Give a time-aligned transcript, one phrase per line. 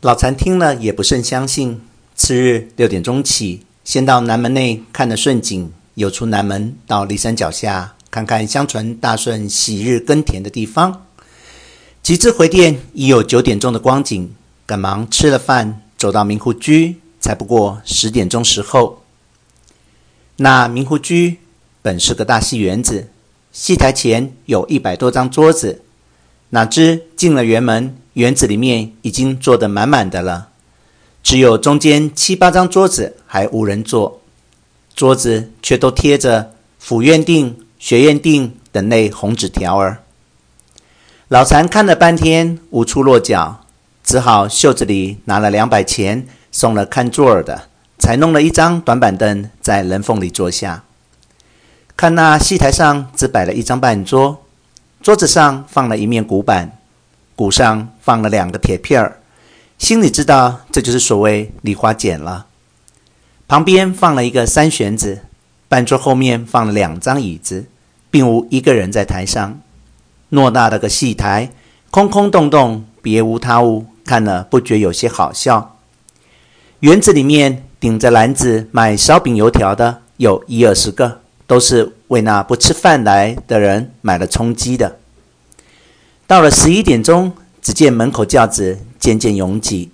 [0.00, 1.80] 老残听了也不甚相信。
[2.14, 11.04] 次日六点钟起，先到南门内看了顺景，又出南门到骊山脚下看看相传大顺喜日耕田的地方。
[12.00, 14.32] 及至回殿，已有九点钟的光景，
[14.64, 19.02] 赶忙吃了饭，走到明湖居，才不过十点钟时候。
[20.36, 21.38] 那明湖居
[21.82, 23.10] 本是个大戏园子，
[23.50, 25.82] 戏台前有一百多张桌子，
[26.50, 30.48] 哪知进了园门，园子里面已经坐得满满的了。
[31.22, 34.20] 只有中间七八张桌子还无人坐，
[34.96, 40.02] 桌子却都贴着“府院定”“学院定”等类红纸条儿。
[41.28, 43.64] 老残看了半天无处落脚，
[44.02, 47.68] 只好袖子里拿了两百钱送了看座儿的，
[48.00, 50.82] 才弄了一张短板凳在人缝里坐下。
[51.96, 54.44] 看那戏台上只摆了一张半桌，
[55.00, 56.77] 桌子上放了一面古板，
[57.38, 59.20] 鼓上放了两个铁片儿。
[59.78, 62.46] 心里知道，这就是所谓梨花剪了。
[63.46, 65.20] 旁边放了一个三弦子，
[65.68, 67.66] 半桌后面放了两张椅子，
[68.10, 69.60] 并无一个人在台上。
[70.32, 71.52] 偌大的个戏台，
[71.92, 75.76] 空空洞洞，别无他物，看了不觉有些好笑。
[76.80, 84.98] 园子里面顶着篮子卖烧饼油条的有一二十个，都是为那不吃饭来的人买了充饥的。
[86.28, 88.78] 到了十一点钟，只见门口轿子。
[88.98, 89.90] 渐渐拥挤，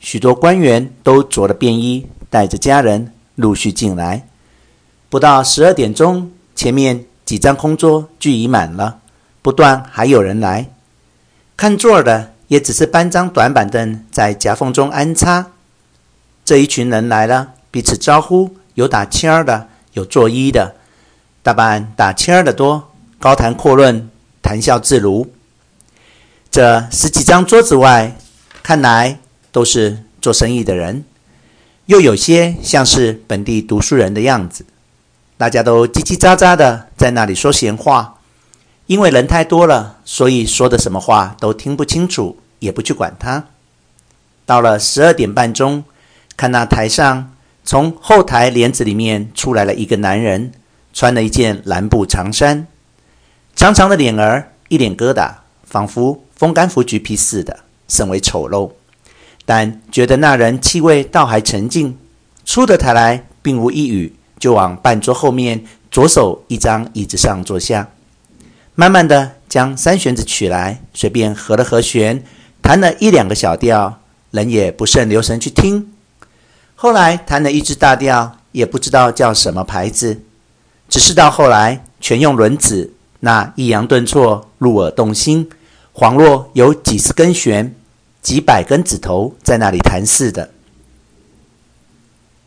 [0.00, 4.26] 许多官员都着了便衣，带着家人陆续进来。
[5.08, 8.98] 不到十二点钟，前面几张空桌俱已满了，
[9.42, 10.68] 不断还有人来。
[11.56, 15.52] 看座的也只是搬张短板凳在夹缝中安插。
[16.44, 20.74] 这一群人来了，彼此招呼，有打签儿的，有作揖的，
[21.44, 24.10] 大半打签儿的多，高谈阔论，
[24.42, 25.30] 谈笑自如。
[26.56, 28.16] 这十几张桌子外，
[28.62, 29.18] 看来
[29.52, 31.04] 都是做生意的人，
[31.84, 34.64] 又有些像是本地读书人的样子。
[35.36, 38.20] 大家都叽叽喳喳的在那里说闲话，
[38.86, 43.44] 因为人太多了，所以说的什么话都听不清楚，也不去管他。
[44.46, 45.84] 到了十二点半钟，
[46.38, 47.34] 看那台上
[47.66, 50.52] 从后台帘子里面出来了一个男人，
[50.94, 52.66] 穿了一件蓝布长衫，
[53.54, 55.30] 长长的脸儿，一脸疙瘩，
[55.62, 57.60] 仿佛风干服橘皮似的。
[57.88, 58.72] 甚为丑陋，
[59.44, 61.96] 但觉得那人气味倒还沉静。
[62.44, 67.88] 出得台来，并无一语，就往半桌后面左手一张椅子上坐下，
[68.74, 72.24] 慢慢的将三弦子取来，随便和了和弦，
[72.60, 74.00] 弹了一两个小调，
[74.32, 75.92] 人也不甚留神去听。
[76.74, 80.22] 后来弹了一支大调，也不知道叫什么牌子，
[80.88, 85.48] 只是到后来全用轮子，那抑扬顿挫，入耳动心。
[85.98, 87.74] 恍若有几十根弦、
[88.20, 90.50] 几百根指头在那里弹似的。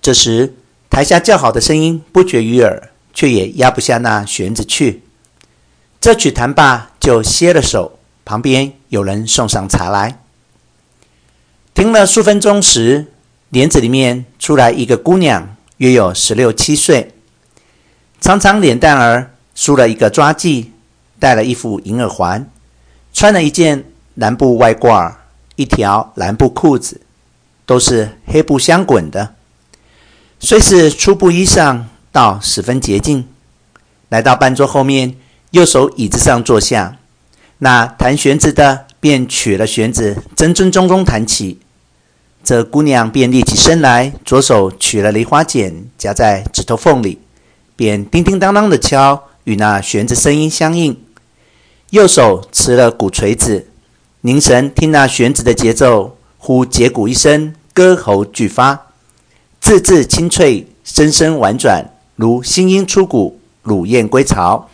[0.00, 0.54] 这时，
[0.88, 5.02] 台下叫好的声音不绝于耳，却也压不下那弦子去。
[6.00, 10.22] 这曲弹罢，就歇了手，旁边有人送上茶来。
[11.74, 13.12] 听了数分钟时，
[13.50, 17.12] 帘子里面出来一个姑娘，约有十六七岁，
[18.22, 20.68] 长长脸蛋儿，梳了一个抓髻，
[21.18, 22.50] 戴了一副银耳环。
[23.14, 23.84] 穿了一件
[24.16, 25.14] 蓝布外褂，
[25.54, 27.00] 一条蓝布裤子，
[27.64, 29.34] 都是黑布相滚的。
[30.40, 33.26] 虽是粗布衣裳，倒十分洁净。
[34.08, 35.14] 来到半桌后面，
[35.52, 36.98] 右手椅子上坐下。
[37.58, 41.60] 那弹弦子的便取了弦子，真真宗宗弹起。
[42.42, 47.20] 这姑娘便立起身来，左手取了梨花剪，夹在指头缝里，
[47.76, 51.03] 便叮叮当当的敲，与那弦子声音相应。
[51.94, 53.68] 右手持了鼓锤子，
[54.22, 58.88] 凝神听那弦子的节奏，忽节鼓一声，歌喉俱发，
[59.60, 64.68] 字字清脆，声声婉转，如新音出谷，乳燕归巢。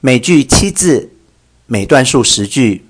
[0.00, 1.10] 每句七字，
[1.66, 2.86] 每段数十句，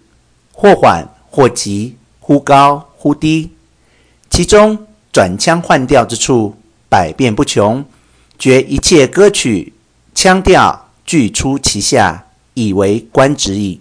[0.52, 3.50] 或缓或急，忽高忽低，
[4.30, 6.54] 其中转腔换调之处
[6.88, 7.84] 百变不穷，
[8.38, 9.72] 觉一切歌曲
[10.14, 12.26] 腔调俱出其下。
[12.60, 13.80] 以为官职矣。